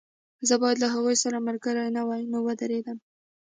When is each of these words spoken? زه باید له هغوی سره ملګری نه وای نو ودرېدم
زه 0.47 0.55
باید 0.61 0.77
له 0.83 0.87
هغوی 0.93 1.15
سره 1.23 1.45
ملګری 1.47 1.85
نه 1.95 2.01
وای 2.07 2.21
نو 2.31 2.39
ودرېدم 2.45 2.97